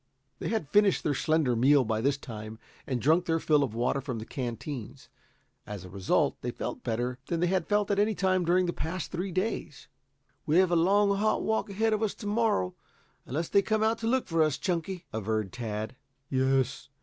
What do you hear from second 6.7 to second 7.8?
better than they had